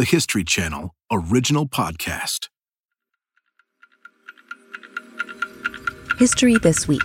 [0.00, 2.48] the History Channel original podcast.
[6.18, 7.02] History This Week,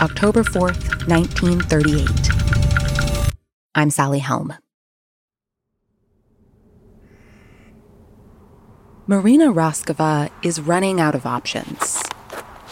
[0.00, 2.10] October 4th, 1938.
[3.76, 4.54] I'm Sally Helm.
[9.06, 12.02] Marina Raskova is running out of options.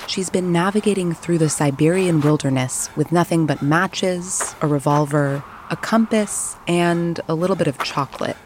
[0.08, 6.56] She's been navigating through the Siberian wilderness with nothing but matches, a revolver, a compass,
[6.66, 8.36] and a little bit of chocolate.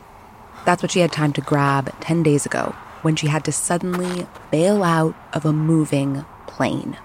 [0.64, 4.26] That's what she had time to grab 10 days ago when she had to suddenly
[4.50, 6.96] bail out of a moving plane.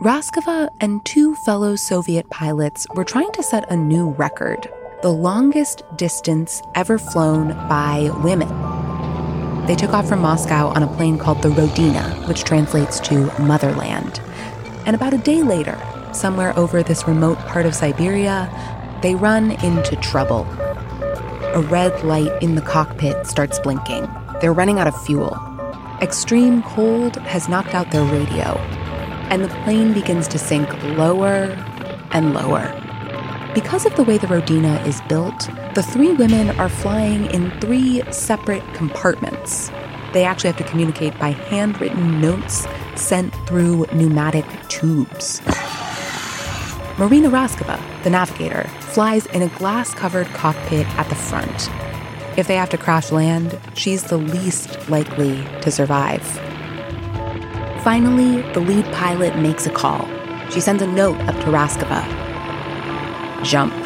[0.00, 4.68] Raskova and two fellow Soviet pilots were trying to set a new record
[5.02, 8.48] the longest distance ever flown by women.
[9.66, 14.20] They took off from Moscow on a plane called the Rodina, which translates to motherland.
[14.86, 15.78] And about a day later,
[16.12, 18.50] somewhere over this remote part of Siberia,
[19.02, 20.46] they run into trouble.
[21.54, 24.08] A red light in the cockpit starts blinking.
[24.40, 25.38] They're running out of fuel.
[26.02, 28.58] Extreme cold has knocked out their radio,
[29.30, 31.56] and the plane begins to sink lower
[32.12, 32.72] and lower.
[33.54, 38.02] Because of the way the Rodina is built, the three women are flying in three
[38.12, 39.70] separate compartments.
[40.12, 42.66] They actually have to communicate by handwritten notes
[42.96, 45.40] sent through pneumatic tubes.
[46.98, 51.68] Marina Raskova, the navigator, flies in a glass covered cockpit at the front.
[52.38, 56.22] If they have to crash land, she's the least likely to survive.
[57.84, 60.08] Finally, the lead pilot makes a call.
[60.50, 62.02] She sends a note up to Raskova
[63.44, 63.85] jump.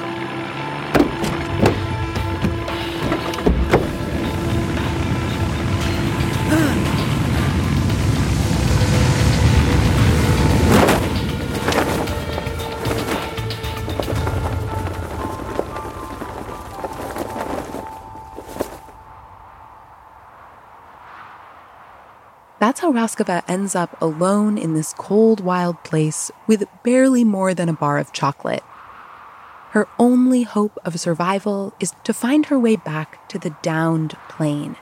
[22.81, 27.69] That's how Raskova ends up alone in this cold, wild place with barely more than
[27.69, 28.63] a bar of chocolate.
[29.73, 34.77] Her only hope of survival is to find her way back to the downed plane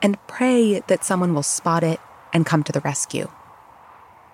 [0.00, 1.98] and pray that someone will spot it
[2.32, 3.28] and come to the rescue.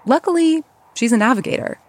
[0.04, 0.62] Luckily,
[0.93, 1.81] she's a navigator.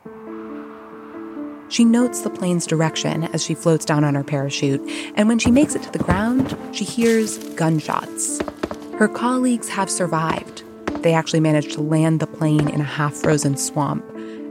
[1.68, 4.82] She notes the plane's direction as she floats down on her parachute,
[5.16, 8.40] and when she makes it to the ground, she hears gunshots.
[8.94, 10.64] Her colleagues have survived.
[11.08, 14.04] They actually managed to land the plane in a half frozen swamp,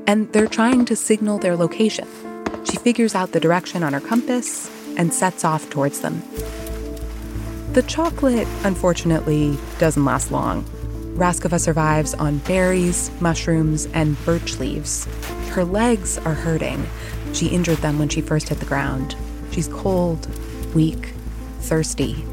[0.06, 2.08] and they're trying to signal their location.
[2.64, 6.22] She figures out the direction on her compass and sets off towards them.
[7.74, 10.64] The chocolate, unfortunately, doesn't last long.
[11.18, 15.04] Raskova survives on berries, mushrooms, and birch leaves.
[15.50, 16.86] Her legs are hurting.
[17.34, 19.14] She injured them when she first hit the ground.
[19.50, 20.26] She's cold,
[20.74, 21.12] weak,
[21.60, 22.24] thirsty.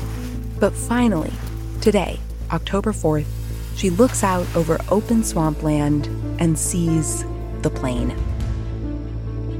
[0.61, 1.33] But finally,
[1.81, 3.42] today, October 4th,
[3.75, 6.07] she looks out over open swampland
[6.39, 7.25] and sees
[7.61, 8.15] the plane.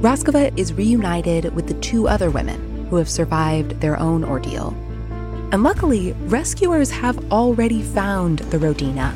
[0.00, 4.76] Raskova is reunited with the two other women who have survived their own ordeal.
[5.52, 9.14] And luckily, rescuers have already found the Rodina.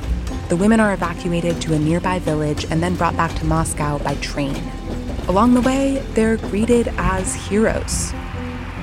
[0.48, 4.14] The women are evacuated to a nearby village and then brought back to Moscow by
[4.16, 4.56] train.
[5.28, 8.12] Along the way, they're greeted as heroes.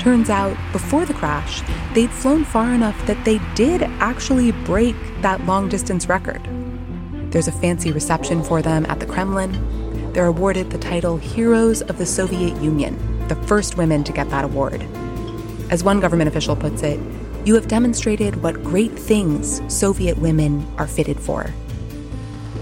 [0.05, 1.63] Turns out, before the crash,
[1.95, 6.47] they'd flown far enough that they did actually break that long distance record.
[7.31, 11.97] There's a fancy reception for them at the Kremlin, they're awarded the title Heroes of
[11.97, 14.85] the Soviet Union, the first women to get that award.
[15.71, 16.99] As one government official puts it,
[17.43, 21.51] you have demonstrated what great things Soviet women are fitted for.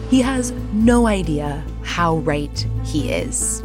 [0.09, 3.61] He has no idea how right he is.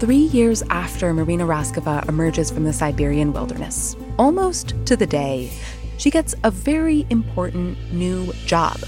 [0.00, 5.50] Three years after Marina Raskova emerges from the Siberian wilderness, almost to the day,
[5.96, 8.78] she gets a very important new job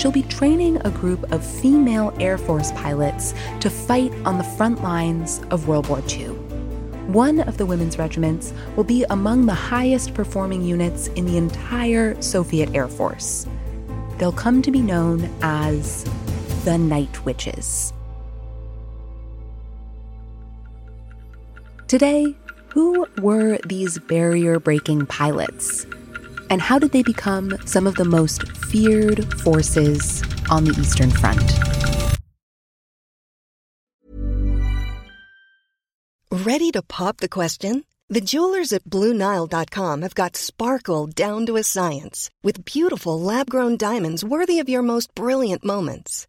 [0.00, 4.82] she'll be training a group of female Air Force pilots to fight on the front
[4.82, 6.28] lines of World War II.
[7.08, 12.20] One of the women's regiments will be among the highest performing units in the entire
[12.22, 13.46] Soviet Air Force.
[14.16, 16.04] They'll come to be known as
[16.64, 17.92] the Night Witches.
[21.90, 22.36] Today,
[22.68, 25.86] who were these barrier breaking pilots?
[26.48, 31.42] And how did they become some of the most feared forces on the Eastern Front?
[36.30, 37.82] Ready to pop the question?
[38.08, 43.76] The jewelers at Bluenile.com have got sparkle down to a science with beautiful lab grown
[43.76, 46.28] diamonds worthy of your most brilliant moments.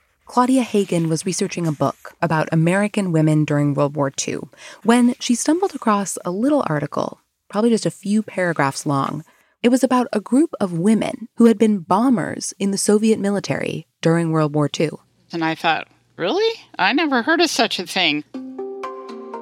[0.31, 4.39] Claudia Hagen was researching a book about American women during World War II
[4.83, 7.19] when she stumbled across a little article,
[7.49, 9.25] probably just a few paragraphs long
[9.61, 13.87] it was about a group of women who had been bombers in the Soviet military
[13.99, 14.91] during World War II.
[15.33, 16.61] And I thought, really?
[16.79, 18.23] I never heard of such a thing.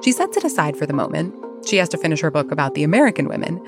[0.02, 1.32] She sets it aside for the moment.
[1.68, 3.64] She has to finish her book about the American women,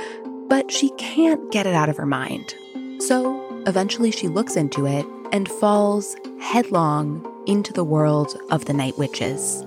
[0.49, 2.53] but she can't get it out of her mind.
[2.99, 8.97] So eventually she looks into it and falls headlong into the world of the night
[8.99, 9.65] witches.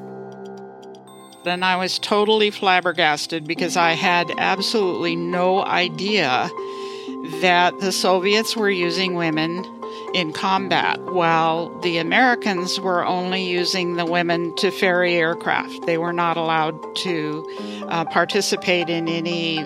[1.44, 6.50] Then I was totally flabbergasted because I had absolutely no idea
[7.42, 9.64] that the Soviets were using women
[10.14, 15.86] in combat, while the Americans were only using the women to ferry aircraft.
[15.86, 19.64] They were not allowed to uh, participate in any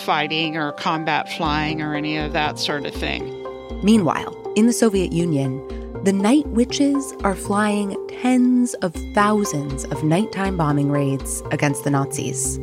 [0.00, 3.41] fighting or combat flying or any of that sort of thing.
[3.82, 5.60] Meanwhile, in the Soviet Union,
[6.04, 12.58] the night witches are flying tens of thousands of nighttime bombing raids against the Nazis.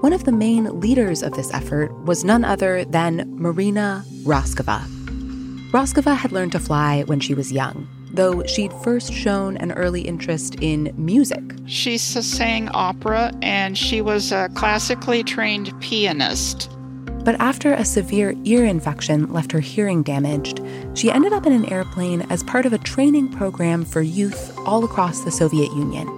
[0.00, 4.80] One of the main leaders of this effort was none other than Marina Raskova.
[5.70, 10.00] Raskova had learned to fly when she was young, though she'd first shown an early
[10.00, 11.42] interest in music.
[11.66, 16.70] She sang opera and she was a classically trained pianist.
[17.24, 20.60] But after a severe ear infection left her hearing damaged,
[20.94, 24.84] she ended up in an airplane as part of a training program for youth all
[24.84, 26.08] across the Soviet Union.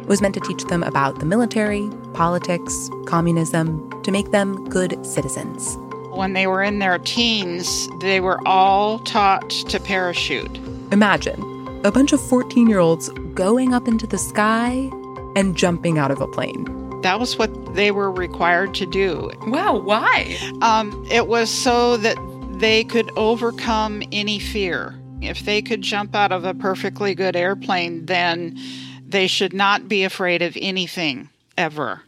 [0.00, 5.04] It was meant to teach them about the military, politics, communism, to make them good
[5.04, 5.76] citizens.
[6.10, 10.56] When they were in their teens, they were all taught to parachute.
[10.92, 11.42] Imagine
[11.84, 14.90] a bunch of 14 year olds going up into the sky
[15.34, 16.83] and jumping out of a plane.
[17.04, 19.30] That was what they were required to do.
[19.48, 20.38] Wow, why?
[20.62, 22.16] Um, it was so that
[22.58, 24.98] they could overcome any fear.
[25.20, 28.58] If they could jump out of a perfectly good airplane, then
[29.06, 31.28] they should not be afraid of anything
[31.58, 32.00] ever.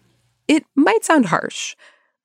[0.48, 1.76] It might sound harsh,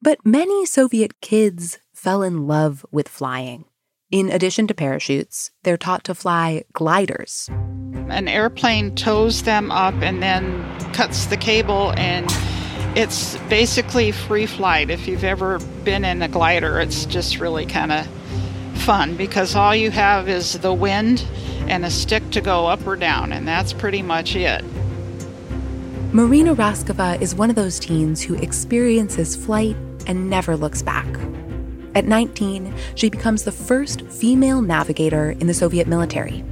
[0.02, 3.66] but many Soviet kids fell in love with flying.
[4.12, 7.50] In addition to parachutes, they're taught to fly gliders.
[8.08, 10.64] An airplane tows them up and then
[10.94, 12.32] cuts the cable, and
[12.96, 14.90] it's basically free flight.
[14.90, 18.08] If you've ever been in a glider, it's just really kind of
[18.82, 21.26] fun because all you have is the wind
[21.68, 24.64] and a stick to go up or down, and that's pretty much it.
[26.12, 29.78] Marina Raskova is one of those teens who experiences flight
[30.08, 31.08] and never looks back.
[31.96, 36.44] At 19, she becomes the first female navigator in the Soviet military.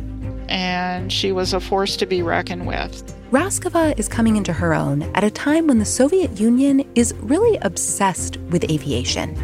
[0.48, 3.19] And she was a force to be reckoned with.
[3.32, 7.60] Raskova is coming into her own at a time when the Soviet Union is really
[7.62, 9.38] obsessed with aviation.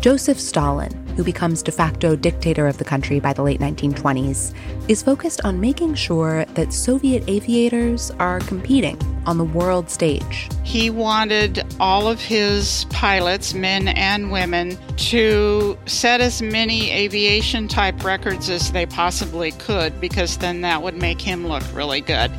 [0.00, 4.54] Joseph Stalin, who becomes de facto dictator of the country by the late 1920s,
[4.88, 8.96] is focused on making sure that Soviet aviators are competing
[9.26, 10.48] on the world stage.
[10.62, 18.04] He wanted all of his pilots, men and women, to set as many aviation type
[18.04, 22.30] records as they possibly could because then that would make him look really good.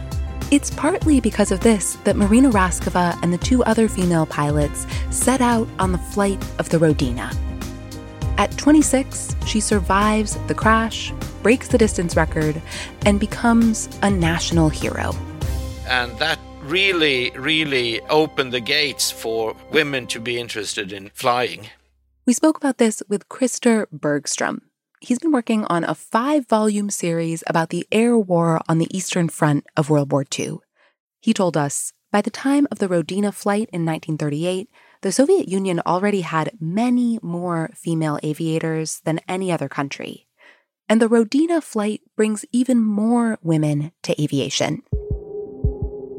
[0.55, 5.41] It's partly because of this that Marina Raskova and the two other female pilots set
[5.41, 7.29] out on the flight of the Rodina.
[8.38, 11.12] At 26, she survives the crash,
[11.43, 12.62] breaks the distance record,
[13.05, 15.13] and becomes a national hero.
[15.89, 21.67] And that really, really opened the gates for women to be interested in flying.
[22.25, 24.62] We spoke about this with Christer Bergstrom.
[25.05, 29.29] He's been working on a five volume series about the air war on the Eastern
[29.29, 30.57] Front of World War II.
[31.21, 34.67] He told us by the time of the Rodina flight in 1938,
[35.03, 40.25] the Soviet Union already had many more female aviators than any other country.
[40.89, 44.81] And the Rodina flight brings even more women to aviation.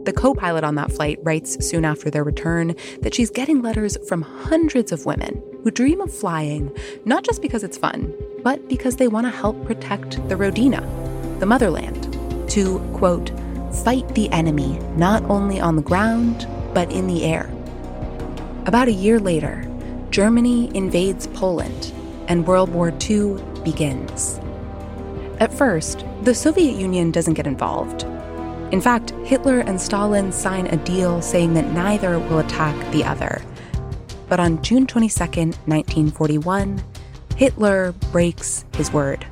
[0.06, 3.98] The co pilot on that flight writes soon after their return that she's getting letters
[4.06, 6.70] from hundreds of women who dream of flying
[7.04, 10.80] not just because it's fun, but because they want to help protect the Rodina,
[11.40, 12.04] the motherland,
[12.50, 13.32] to, quote,
[13.82, 17.52] fight the enemy not only on the ground, but in the air.
[18.66, 19.68] About a year later,
[20.10, 21.92] Germany invades Poland
[22.28, 24.38] and World War II begins.
[25.40, 28.06] At first, the Soviet Union doesn't get involved.
[28.72, 33.40] In fact, Hitler and Stalin sign a deal saying that neither will attack the other.
[34.28, 35.20] But on June 22,
[35.66, 36.82] 1941,
[37.36, 39.24] Hitler breaks his word.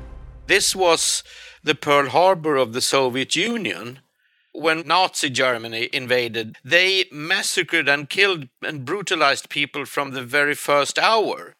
[0.47, 1.23] This was
[1.63, 3.99] the Pearl Harbor of the Soviet Union.
[4.53, 10.97] When Nazi Germany invaded, they massacred and killed and brutalized people from the very first
[10.97, 11.55] hour.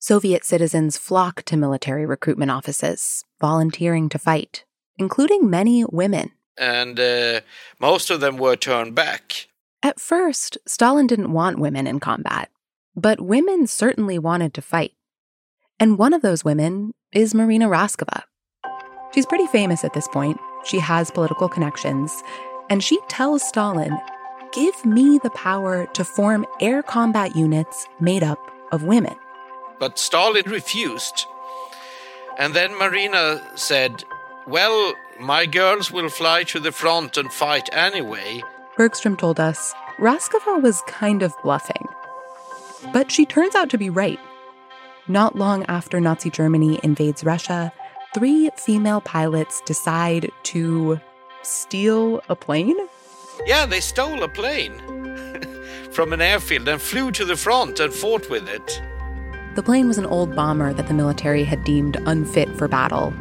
[0.00, 4.64] Soviet citizens flock to military recruitment offices, volunteering to fight,
[4.98, 6.32] including many women.
[6.58, 7.40] And uh,
[7.80, 9.48] most of them were turned back.
[9.82, 12.50] At first, Stalin didn't want women in combat,
[12.96, 14.92] but women certainly wanted to fight.
[15.78, 18.22] And one of those women is Marina Raskova.
[19.12, 20.38] She's pretty famous at this point.
[20.64, 22.22] She has political connections.
[22.70, 23.96] And she tells Stalin,
[24.52, 28.38] Give me the power to form air combat units made up
[28.72, 29.14] of women.
[29.78, 31.26] But Stalin refused.
[32.38, 34.04] And then Marina said,
[34.46, 38.42] Well, my girls will fly to the front and fight anyway.
[38.76, 41.86] Bergstrom told us Raskova was kind of bluffing.
[42.92, 44.20] But she turns out to be right.
[45.06, 47.72] Not long after Nazi Germany invades Russia,
[48.14, 51.00] three female pilots decide to
[51.42, 52.76] steal a plane?
[53.46, 54.78] Yeah, they stole a plane
[55.92, 58.82] from an airfield and flew to the front and fought with it.
[59.54, 63.12] The plane was an old bomber that the military had deemed unfit for battle,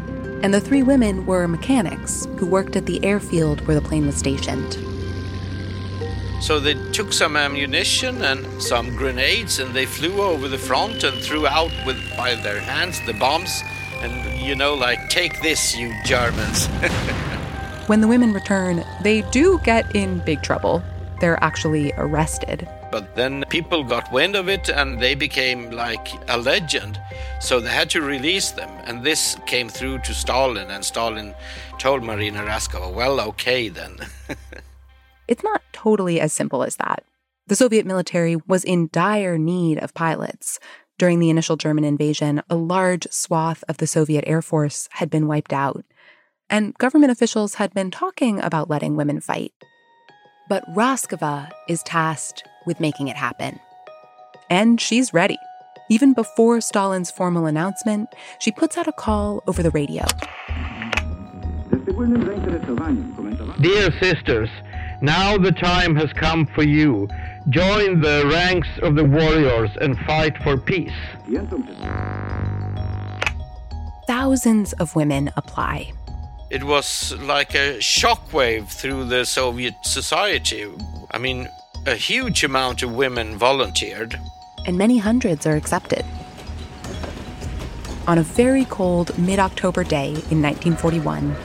[0.44, 4.18] and the three women were mechanics who worked at the airfield where the plane was
[4.18, 4.74] stationed.
[6.42, 11.18] So they took some ammunition and some grenades and they flew over the front and
[11.24, 13.64] threw out with by their hands the bombs
[14.02, 16.68] and you know like take this you Germans.
[17.88, 20.84] when the women return, they do get in big trouble.
[21.22, 22.68] They're actually arrested.
[22.92, 27.00] But then people got wind of it and they became like a legend.
[27.44, 28.70] So they had to release them.
[28.86, 31.36] And this came through to Stalin, and Stalin
[31.78, 33.98] told Marina Raskova, well, okay then.
[35.28, 37.04] It's not totally as simple as that.
[37.48, 40.60] The Soviet military was in dire need of pilots.
[40.98, 45.28] During the initial German invasion, a large swath of the Soviet Air Force had been
[45.28, 45.86] wiped out,
[46.50, 49.54] and government officials had been talking about letting women fight.
[50.50, 53.60] But Raskova is tasked with making it happen.
[54.50, 55.38] And she's ready.
[55.90, 60.06] Even before Stalin's formal announcement, she puts out a call over the radio.
[63.60, 64.50] Dear sisters,
[65.02, 67.08] now the time has come for you.
[67.50, 70.94] Join the ranks of the warriors and fight for peace.
[74.08, 75.92] Thousands of women apply.
[76.50, 80.66] It was like a shockwave through the Soviet society.
[81.12, 81.50] I mean,
[81.86, 84.20] a huge amount of women volunteered.
[84.65, 86.05] And many hundreds are accepted.
[88.08, 91.36] On a very cold mid October day in 1941,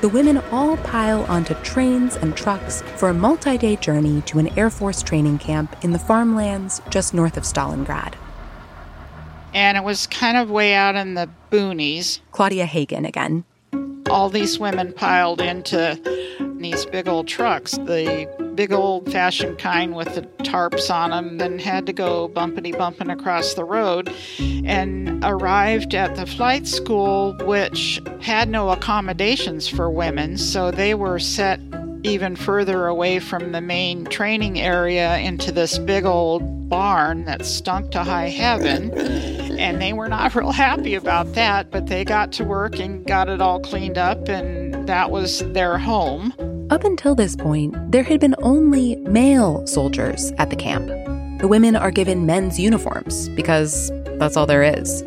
[0.00, 4.56] the women all pile onto trains and trucks for a multi day journey to an
[4.58, 8.14] Air Force training camp in the farmlands just north of Stalingrad.
[9.54, 12.20] And it was kind of way out in the boonies.
[12.32, 13.44] Claudia Hagen again.
[14.14, 15.98] All these women piled into
[16.58, 21.58] these big old trucks, the big old fashioned kind with the tarps on them, then
[21.58, 28.00] had to go bumpity bumping across the road and arrived at the flight school, which
[28.20, 30.38] had no accommodations for women.
[30.38, 31.58] So they were set
[32.04, 37.90] even further away from the main training area into this big old barn that stunk
[37.92, 38.92] to high heaven.
[39.58, 43.28] And they were not real happy about that, but they got to work and got
[43.28, 46.32] it all cleaned up, and that was their home.
[46.70, 50.88] Up until this point, there had been only male soldiers at the camp.
[51.40, 55.02] The women are given men's uniforms because that's all there is.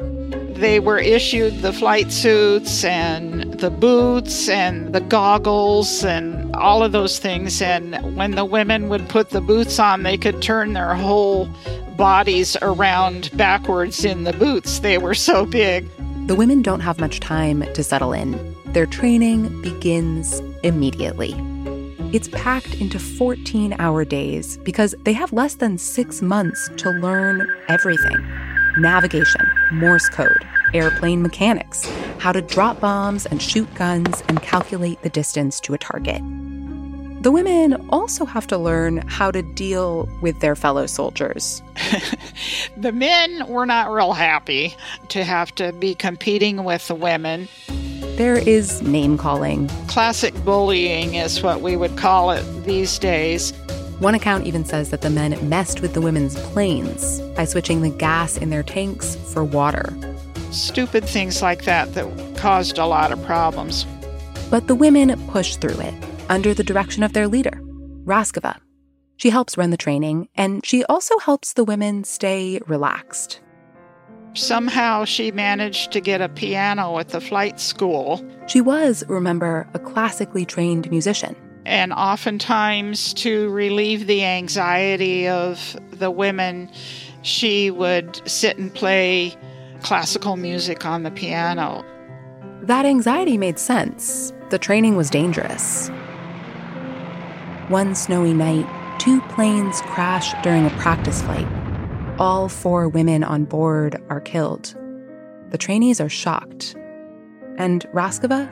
[0.60, 6.92] They were issued the flight suits and the boots and the goggles and all of
[6.92, 7.62] those things.
[7.62, 11.46] And when the women would put the boots on, they could turn their whole
[11.96, 14.80] bodies around backwards in the boots.
[14.80, 15.88] They were so big.
[16.28, 18.56] The women don't have much time to settle in.
[18.68, 21.34] Their training begins immediately.
[22.14, 27.48] It's packed into 14 hour days because they have less than six months to learn
[27.68, 28.26] everything
[28.78, 31.86] navigation, Morse code, airplane mechanics,
[32.19, 36.21] how to drop bombs and shoot guns and calculate the distance to a target.
[37.21, 41.62] The women also have to learn how to deal with their fellow soldiers.
[42.77, 44.75] the men were not real happy
[45.09, 47.50] to have to be competing with the women.
[48.17, 49.67] There is name calling.
[49.88, 53.51] Classic bullying is what we would call it these days.
[54.00, 57.89] One account even says that the men messed with the women's planes by switching the
[57.89, 59.91] gas in their tanks for water.
[60.51, 63.86] Stupid things like that that caused a lot of problems.
[64.50, 65.94] But the women push through it
[66.30, 67.60] under the direction of their leader,
[68.06, 68.58] Raskova.
[69.18, 73.42] She helps run the training, and she also helps the women stay relaxed.
[74.34, 78.24] Somehow she managed to get a piano at the flight school.
[78.48, 81.36] She was, remember, a classically trained musician.
[81.66, 86.70] And oftentimes, to relieve the anxiety of the women,
[87.24, 89.36] she would sit and play
[89.77, 91.84] classical music on the piano.
[92.62, 94.34] That anxiety made sense.
[94.50, 95.89] The training was dangerous.
[97.69, 98.65] One snowy night,
[99.00, 101.48] two planes crash during a practice flight.
[102.19, 104.75] All four women on board are killed.
[105.50, 106.75] The trainees are shocked.
[107.57, 108.51] And Raskova?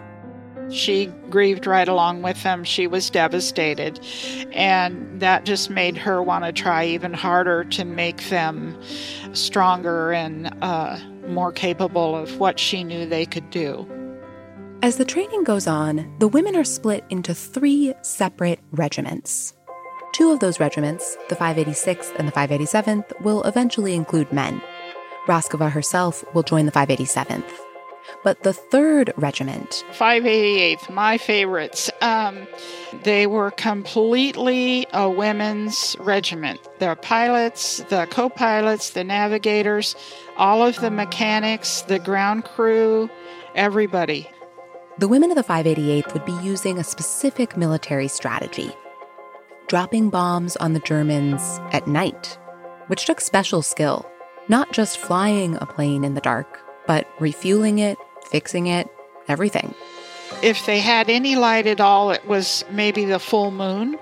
[0.72, 2.64] She grieved right along with them.
[2.64, 4.00] She was devastated.
[4.52, 8.80] And that just made her want to try even harder to make them
[9.34, 11.56] stronger and uh, more mm.
[11.56, 13.88] capable of what she knew they could do.
[14.82, 19.54] As the training goes on, the women are split into three separate regiments.
[20.14, 24.62] Two of those regiments, the 586th and the 587th, will eventually include men.
[25.28, 27.65] Raskova herself will join the 587th.
[28.26, 32.48] But the third regiment, 588th, my favorites, um,
[33.04, 36.60] they were completely a women's regiment.
[36.80, 39.96] The pilots, the co pilots, the navigators,
[40.38, 43.12] all of the mechanics, the ground crew,
[43.54, 44.28] everybody.
[44.98, 48.76] The women of the 588th would be using a specific military strategy
[49.68, 52.40] dropping bombs on the Germans at night,
[52.88, 54.10] which took special skill,
[54.48, 58.88] not just flying a plane in the dark, but refueling it, fixing it,
[59.28, 59.74] everything.
[60.42, 63.98] If they had any light at all, it was maybe the full moon.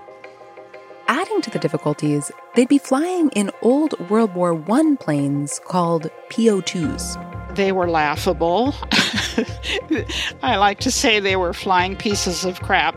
[1.07, 6.61] Adding to the difficulties, they'd be flying in old World War I planes called PO
[6.61, 7.55] 2s.
[7.55, 8.73] They were laughable.
[10.41, 12.95] I like to say they were flying pieces of crap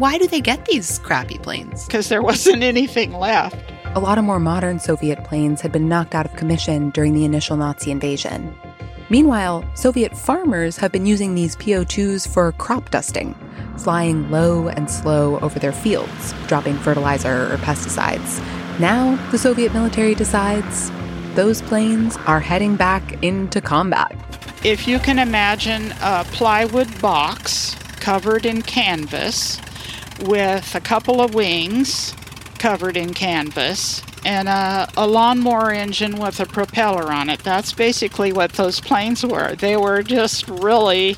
[0.00, 1.84] why do they get these crappy planes?
[1.84, 3.70] Because there wasn't anything left.
[3.94, 7.26] A lot of more modern Soviet planes had been knocked out of commission during the
[7.26, 8.54] initial Nazi invasion.
[9.10, 13.34] Meanwhile, Soviet farmers have been using these PO 2s for crop dusting,
[13.76, 18.40] flying low and slow over their fields, dropping fertilizer or pesticides.
[18.78, 20.92] Now, the Soviet military decides
[21.34, 24.14] those planes are heading back into combat.
[24.62, 29.60] If you can imagine a plywood box covered in canvas
[30.20, 32.14] with a couple of wings
[32.58, 37.40] covered in canvas and a, a, lawnmower engine with a propeller on it.
[37.40, 39.54] That's basically what those planes were.
[39.54, 41.16] They were just really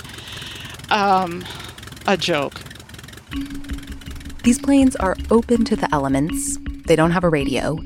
[0.91, 1.45] um,
[2.07, 2.61] a joke.
[4.45, 7.79] These planes are open to the elements, they don't have a radio,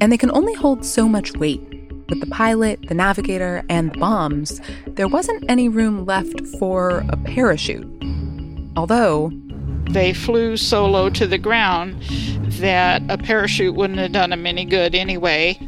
[0.00, 1.60] and they can only hold so much weight.
[2.08, 7.16] With the pilot, the navigator, and the bombs, there wasn't any room left for a
[7.16, 7.86] parachute.
[8.76, 9.32] Although,
[9.90, 12.00] they flew so low to the ground
[12.60, 15.58] that a parachute wouldn't have done them any good anyway.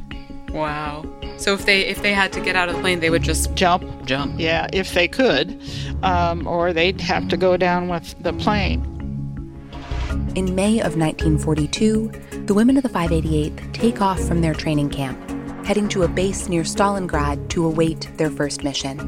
[0.50, 1.04] Wow.
[1.36, 3.54] So if they if they had to get out of the plane, they would just
[3.54, 4.40] jump, jump.
[4.40, 5.60] Yeah, if they could,
[6.02, 8.84] um, or they'd have to go down with the plane.
[10.34, 15.18] In May of 1942, the women of the 588th take off from their training camp,
[15.66, 18.98] heading to a base near Stalingrad to await their first mission.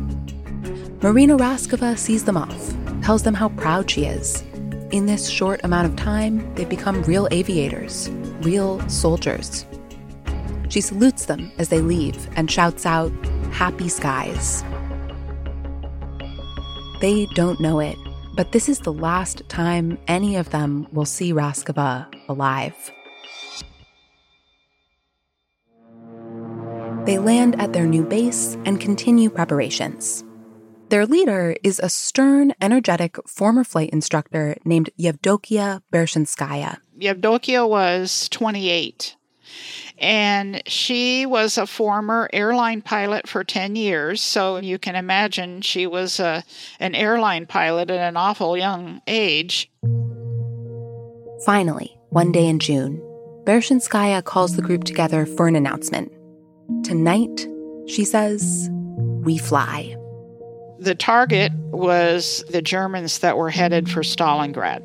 [1.03, 4.43] Marina Raskova sees them off, tells them how proud she is,
[4.90, 8.09] in this short amount of time, they've become real aviators,
[8.40, 9.66] real soldiers.
[10.68, 13.12] She salutes them as they leave and shouts out,
[13.53, 14.62] Happy skies.
[17.01, 17.96] They don't know it,
[18.37, 22.92] but this is the last time any of them will see Raskova alive.
[27.05, 30.24] They land at their new base and continue preparations.
[30.88, 36.79] Their leader is a stern, energetic former flight instructor named Yevdokia Bershanskaya.
[36.98, 39.14] Yevdokia was 28
[39.98, 44.22] and she was a former airline pilot for 10 years.
[44.22, 46.44] So you can imagine she was a,
[46.81, 49.70] an airline pilot at an awful young age.
[51.44, 52.98] Finally one day in june
[53.44, 56.11] bershanskaya calls the group together for an announcement.
[56.83, 57.46] Tonight
[57.87, 58.70] she says
[59.22, 59.98] we fly
[60.79, 64.85] the target was the Germans that were headed for Stalingrad.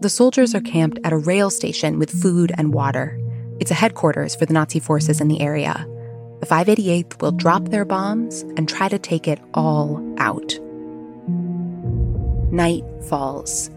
[0.00, 3.20] The soldiers are camped at a rail station with food and water.
[3.60, 5.86] It's a headquarters for the Nazi forces in the area.
[6.40, 10.58] The 588th will drop their bombs and try to take it all out.
[12.52, 13.70] Night falls,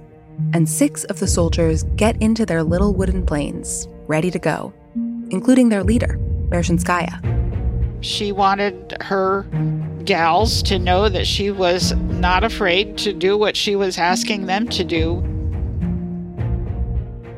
[0.54, 4.74] and six of the soldiers get into their little wooden planes, ready to go,
[5.30, 6.18] including their leader,
[6.50, 7.40] Bershanskaya.
[8.02, 9.44] She wanted her
[10.06, 14.68] gals to know that she was not afraid to do what she was asking them
[14.70, 15.22] to do.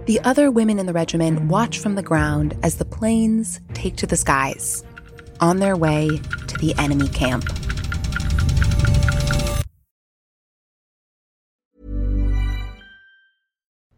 [0.06, 4.08] The other women in the regiment watch from the ground as the planes take to
[4.08, 4.84] the skies,
[5.40, 7.44] on their way to the enemy camp.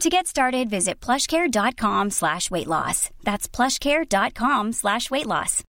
[0.00, 3.10] To get started, visit plushcare.com slash weight loss.
[3.22, 5.62] That's plushcare.com slash weight loss.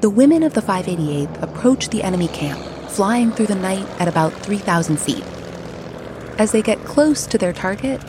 [0.00, 4.32] The women of the 588th approach the enemy camp, flying through the night at about
[4.32, 5.24] 3,000 feet.
[6.36, 8.02] As they get close to their target,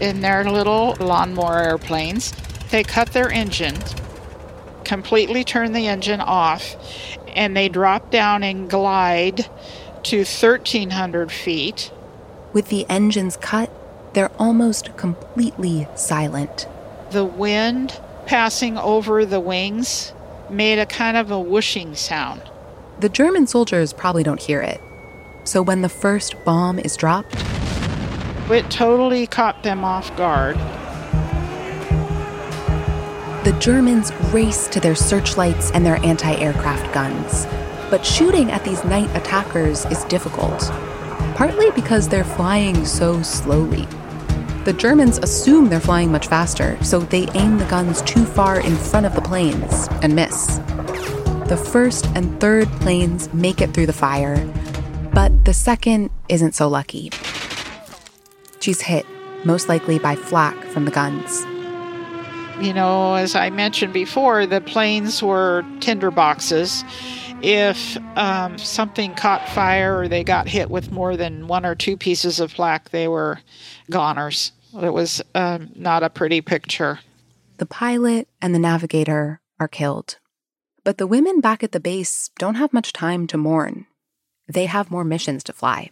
[0.00, 2.32] in their little lawnmower airplanes,
[2.70, 3.94] they cut their engines,
[4.84, 6.76] completely turn the engine off,
[7.36, 9.46] and they drop down and glide
[10.06, 11.90] to 1,300 feet.
[12.52, 13.70] with the engines cut,
[14.14, 16.66] they're almost completely silent.
[17.10, 20.12] The wind passing over the wings
[20.48, 22.40] made a kind of a whooshing sound.
[23.00, 24.80] The German soldiers probably don't hear it.
[25.44, 27.34] So when the first bomb is dropped,
[28.50, 30.56] It totally caught them off guard.
[33.44, 37.46] the Germans race to their searchlights and their anti aircraft guns.
[37.90, 40.60] But shooting at these night attackers is difficult,
[41.36, 43.86] partly because they're flying so slowly.
[44.64, 48.74] The Germans assume they're flying much faster, so they aim the guns too far in
[48.74, 50.58] front of the planes and miss.
[51.46, 54.44] The first and third planes make it through the fire,
[55.14, 57.12] but the second isn't so lucky.
[58.58, 59.06] She's hit,
[59.44, 61.46] most likely by flak from the guns.
[62.60, 66.82] You know, as I mentioned before, the planes were tinder boxes.
[67.42, 71.96] If um, something caught fire or they got hit with more than one or two
[71.96, 73.40] pieces of flak, they were
[73.90, 74.52] goners.
[74.74, 77.00] It was um, not a pretty picture.
[77.58, 80.18] The pilot and the navigator are killed.
[80.84, 83.86] But the women back at the base don't have much time to mourn.
[84.48, 85.90] They have more missions to fly.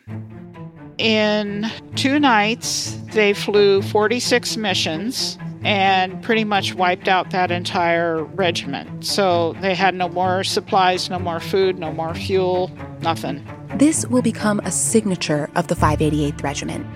[0.99, 9.05] In two nights, they flew 46 missions and pretty much wiped out that entire regiment.
[9.05, 13.45] So they had no more supplies, no more food, no more fuel, nothing.
[13.77, 16.87] This will become a signature of the 588th Regiment.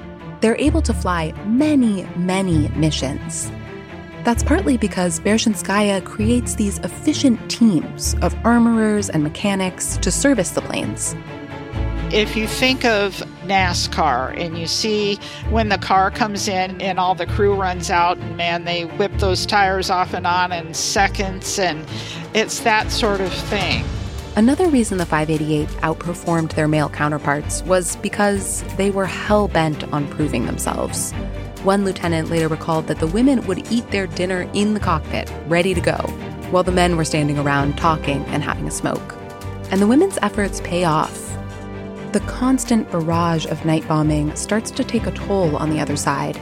[0.41, 3.51] They're able to fly many, many missions.
[4.23, 10.61] That's partly because Bershanskaya creates these efficient teams of armorers and mechanics to service the
[10.61, 11.17] planes.
[12.13, 15.17] If you think of NASCAR and you see
[15.51, 19.13] when the car comes in and all the crew runs out and man, they whip
[19.19, 21.87] those tires off and on in seconds, and
[22.35, 23.85] it's that sort of thing.
[24.37, 30.07] Another reason the 588 outperformed their male counterparts was because they were hell bent on
[30.09, 31.13] proving themselves.
[31.65, 35.75] One lieutenant later recalled that the women would eat their dinner in the cockpit, ready
[35.75, 35.97] to go,
[36.51, 39.17] while the men were standing around talking and having a smoke.
[39.73, 41.37] And the women's efforts pay off.
[42.13, 46.41] The constant barrage of night bombing starts to take a toll on the other side.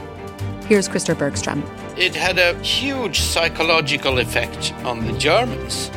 [0.65, 1.61] Here's Christer Bergstrom.
[1.97, 5.91] It had a huge psychological effect on the Germans.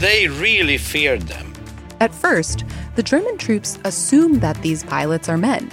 [0.00, 1.54] They really feared them.
[2.00, 5.70] At first, the German troops assume that these pilots are men.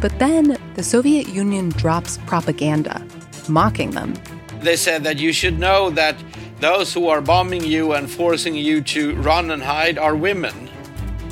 [0.00, 3.04] But then the Soviet Union drops propaganda,
[3.48, 4.14] mocking them.
[4.60, 6.14] They said that you should know that
[6.60, 10.61] those who are bombing you and forcing you to run and hide are women.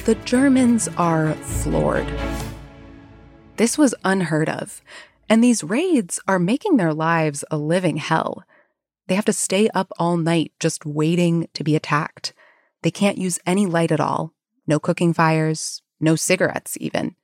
[0.07, 2.11] The Germans are floored.
[3.59, 4.81] This was unheard of,
[5.29, 8.45] and these raids are making their lives a living hell.
[9.09, 12.33] They have to stay up all night just waiting to be attacked.
[12.81, 14.33] They can't use any light at all.
[14.67, 17.15] No cooking fires, no cigarettes, even.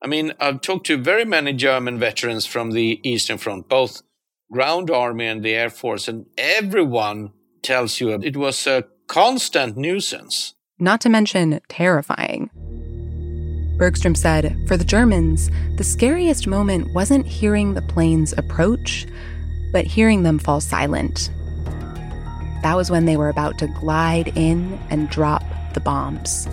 [0.00, 4.00] I mean, I've talked to very many German veterans from the Eastern Front, both
[4.50, 10.54] ground army and the Air Force, and everyone tells you it was a constant nuisance.
[10.82, 12.50] Not to mention terrifying.
[13.78, 19.06] Bergstrom said, for the Germans, the scariest moment wasn't hearing the planes approach,
[19.72, 21.30] but hearing them fall silent.
[22.64, 26.46] That was when they were about to glide in and drop the bombs.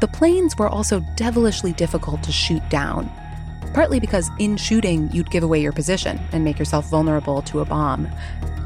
[0.00, 3.10] The planes were also devilishly difficult to shoot down,
[3.74, 7.64] partly because in shooting, you'd give away your position and make yourself vulnerable to a
[7.64, 8.06] bomb.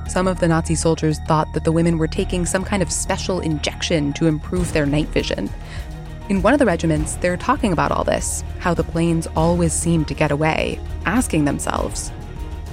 [0.08, 3.40] Some of the Nazi soldiers thought that the women were taking some kind of special
[3.40, 5.48] injection to improve their night vision.
[6.28, 10.04] In one of the regiments, they're talking about all this how the planes always seem
[10.04, 12.12] to get away, asking themselves,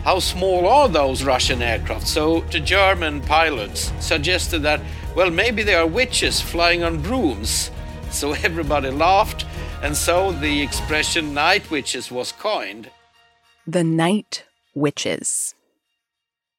[0.03, 2.07] How small are those Russian aircraft?
[2.07, 4.81] So the German pilots suggested that,
[5.15, 7.71] well, maybe they are witches flying on brooms.
[8.11, 9.45] So everybody laughed,
[9.83, 12.89] and so the expression night witches was coined.
[13.67, 15.53] The Night Witches.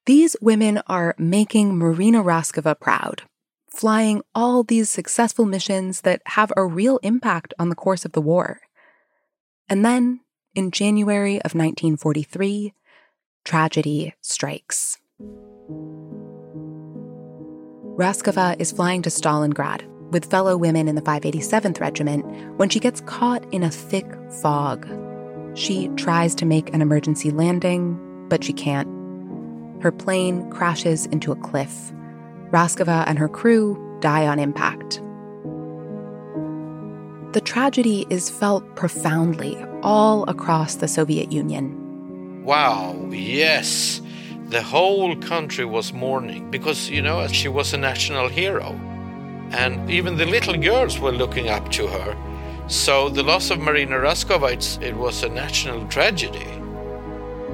[0.07, 3.21] These women are making Marina Raskova proud,
[3.69, 8.21] flying all these successful missions that have a real impact on the course of the
[8.21, 8.61] war.
[9.69, 10.21] And then,
[10.55, 12.73] in January of 1943,
[13.45, 14.97] tragedy strikes.
[17.95, 22.25] Raskova is flying to Stalingrad with fellow women in the 587th Regiment
[22.57, 24.07] when she gets caught in a thick
[24.41, 24.87] fog.
[25.53, 29.00] She tries to make an emergency landing, but she can't.
[29.81, 31.91] Her plane crashes into a cliff.
[32.51, 35.01] Raskova and her crew die on impact.
[37.33, 42.43] The tragedy is felt profoundly all across the Soviet Union.
[42.43, 44.01] Wow, yes.
[44.49, 48.79] The whole country was mourning because, you know, she was a national hero.
[49.51, 52.15] And even the little girls were looking up to her.
[52.67, 56.60] So the loss of Marina Raskova, it was a national tragedy.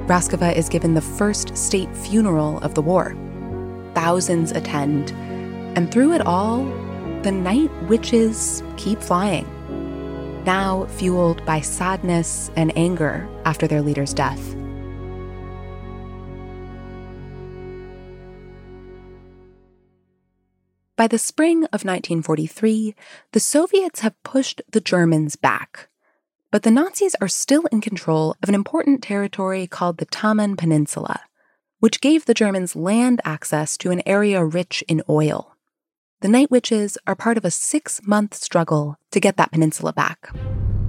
[0.08, 3.13] Raskova is given the first state funeral of the war.
[3.93, 5.12] Thousands attend,
[5.78, 6.63] and through it all,
[7.24, 9.46] the night witches keep flying.
[10.46, 14.56] Now fueled by sadness and anger after their leader's death.
[20.96, 22.96] By the spring of 1943,
[23.34, 25.89] the Soviets have pushed the Germans back.
[26.49, 31.19] But the Nazis are still in control of an important territory called the Taman Peninsula,
[31.79, 35.57] which gave the Germans land access to an area rich in oil.
[36.21, 40.29] The Night Witches are part of a six month struggle to get that peninsula back.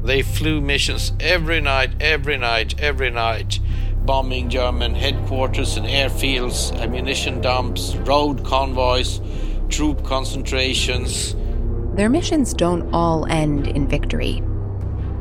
[0.04, 3.58] They flew missions every night, every night, every night,
[4.06, 9.20] bombing German headquarters and airfields, ammunition dumps, road convoys,
[9.68, 11.34] troop concentrations.
[11.94, 14.40] Their missions don't all end in victory.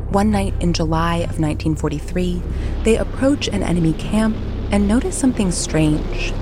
[0.09, 2.41] One night in July of 1943,
[2.83, 4.37] they approach an enemy camp
[4.71, 6.33] and notice something strange.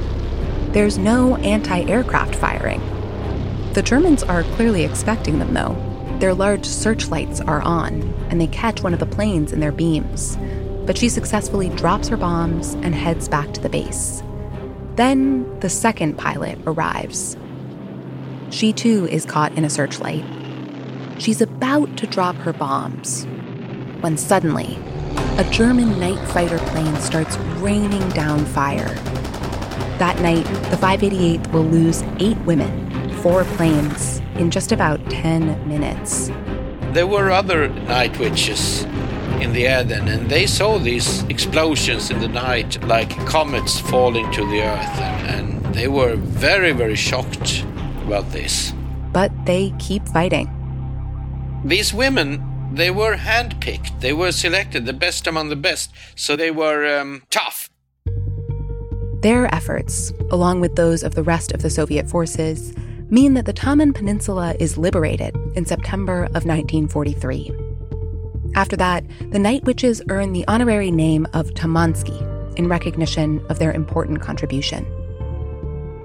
[0.71, 2.79] There's no anti aircraft firing.
[3.73, 5.75] The Germans are clearly expecting them, though.
[6.19, 10.37] Their large searchlights are on, and they catch one of the planes in their beams.
[10.85, 14.21] But she successfully drops her bombs and heads back to the base.
[14.95, 17.35] Then the second pilot arrives.
[18.51, 20.23] She too is caught in a searchlight.
[21.17, 23.25] She's about to drop her bombs
[24.01, 24.77] when suddenly,
[25.37, 28.93] a German night fighter plane starts raining down fire.
[29.97, 36.29] That night, the 588th will lose eight women, four planes, in just about 10 minutes.
[36.93, 38.83] There were other night witches
[39.41, 44.31] in the air then, and they saw these explosions in the night like comets falling
[44.31, 47.65] to the earth, and, and they were very, very shocked
[48.05, 48.73] about this.
[49.11, 50.49] But they keep fighting.
[51.65, 52.43] These women
[52.75, 54.01] they were handpicked.
[54.01, 55.91] They were selected, the best among the best.
[56.15, 57.69] So they were um, tough.
[59.21, 62.75] Their efforts, along with those of the rest of the Soviet forces,
[63.09, 67.51] mean that the Taman Peninsula is liberated in September of 1943.
[68.55, 72.21] After that, the Night Witches earn the honorary name of Tamansky
[72.57, 74.85] in recognition of their important contribution.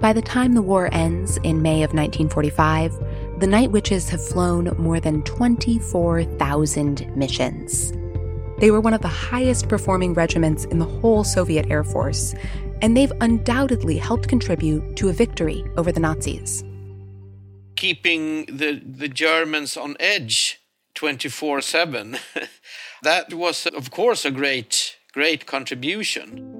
[0.00, 2.92] By the time the war ends in May of 1945,
[3.40, 7.90] the Night Witches have flown more than 24,000 missions.
[8.58, 12.34] They were one of the highest performing regiments in the whole Soviet Air Force,
[12.82, 16.62] and they've undoubtedly helped contribute to a victory over the Nazis.
[17.76, 20.60] Keeping the, the Germans on edge
[20.94, 22.18] 24 7.
[23.02, 26.59] that was, of course, a great, great contribution.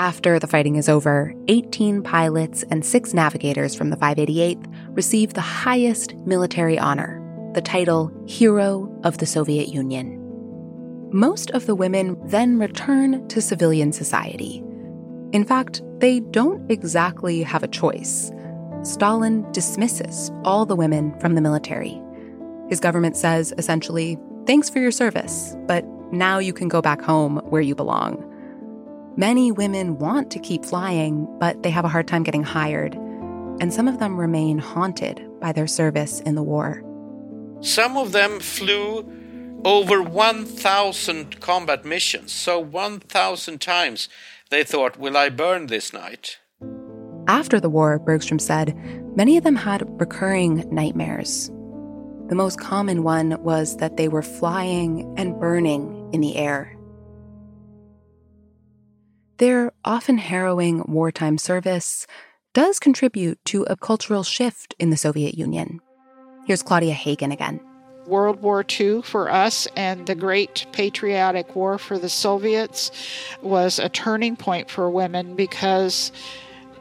[0.00, 4.64] After the fighting is over, 18 pilots and six navigators from the 588th
[4.96, 7.20] receive the highest military honor,
[7.52, 10.18] the title Hero of the Soviet Union.
[11.12, 14.64] Most of the women then return to civilian society.
[15.32, 18.32] In fact, they don't exactly have a choice.
[18.82, 22.00] Stalin dismisses all the women from the military.
[22.70, 27.36] His government says essentially, thanks for your service, but now you can go back home
[27.50, 28.29] where you belong.
[29.20, 32.94] Many women want to keep flying, but they have a hard time getting hired,
[33.60, 36.82] and some of them remain haunted by their service in the war.
[37.60, 39.04] Some of them flew
[39.62, 42.32] over 1,000 combat missions.
[42.32, 44.08] So 1,000 times
[44.48, 46.38] they thought, Will I burn this night?
[47.28, 48.74] After the war, Bergstrom said,
[49.18, 51.50] many of them had recurring nightmares.
[52.28, 56.74] The most common one was that they were flying and burning in the air.
[59.40, 62.06] Their often harrowing wartime service
[62.52, 65.80] does contribute to a cultural shift in the Soviet Union.
[66.46, 67.58] Here's Claudia Hagen again.
[68.06, 72.90] World War II for us and the Great Patriotic War for the Soviets
[73.40, 76.12] was a turning point for women because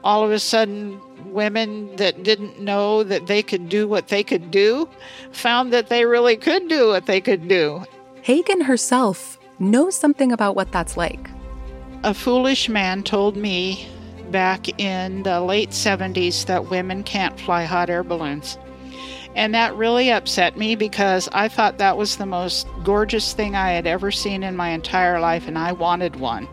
[0.03, 0.99] all of a sudden
[1.31, 4.89] women that didn't know that they could do what they could do
[5.31, 7.85] found that they really could do what they could do.
[8.21, 11.29] Hagen herself knows something about what that's like.
[12.03, 13.85] A foolish man told me
[14.31, 18.57] back in the late 70s that women can't fly hot air balloons.
[19.35, 23.71] And that really upset me because I thought that was the most gorgeous thing I
[23.71, 26.47] had ever seen in my entire life, and I wanted one.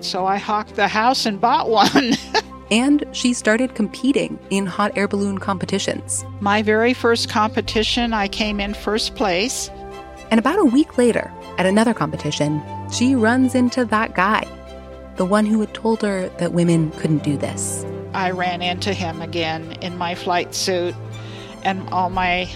[0.00, 2.12] So I hawked the house and bought one.
[2.70, 6.26] and she started competing in hot air balloon competitions.
[6.40, 9.70] My very first competition, I came in first place.
[10.30, 14.46] And about a week later, at another competition, she runs into that guy,
[15.20, 17.84] the one who had told her that women couldn't do this.
[18.14, 20.94] I ran into him again in my flight suit
[21.62, 22.48] and all my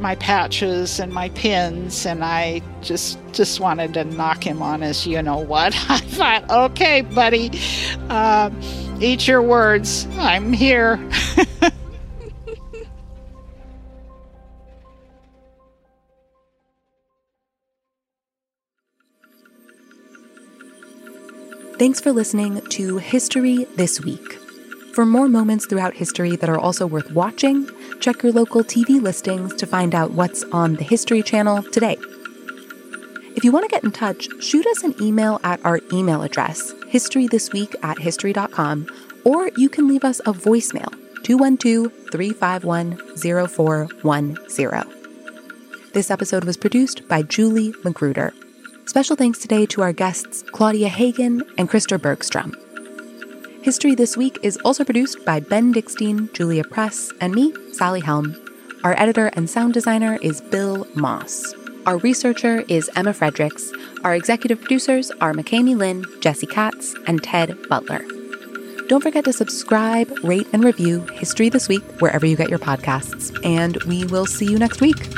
[0.00, 5.06] my patches and my pins and I just just wanted to knock him on his
[5.06, 5.76] you know what.
[5.88, 7.52] I thought okay buddy
[8.08, 8.50] uh,
[9.00, 10.08] eat your words.
[10.18, 10.98] I'm here
[21.78, 24.32] Thanks for listening to History This Week.
[24.94, 29.54] For more moments throughout history that are also worth watching, check your local TV listings
[29.54, 31.96] to find out what's on the History Channel today.
[33.36, 36.72] If you want to get in touch, shoot us an email at our email address,
[36.90, 38.88] historythisweek at history.com,
[39.24, 40.90] or you can leave us a voicemail,
[41.22, 45.92] 212 351 0410.
[45.92, 48.34] This episode was produced by Julie Magruder.
[48.88, 52.56] Special thanks today to our guests Claudia Hagen and Christer Bergstrom.
[53.60, 58.34] History This Week is also produced by Ben Dickstein, Julia Press, and me, Sally Helm.
[58.84, 61.52] Our editor and sound designer is Bill Moss.
[61.84, 63.70] Our researcher is Emma Fredericks.
[64.04, 68.00] Our executive producers are McKamey Lynn, Jesse Katz, and Ted Butler.
[68.88, 73.38] Don't forget to subscribe, rate, and review History This Week wherever you get your podcasts.
[73.44, 75.17] And we will see you next week.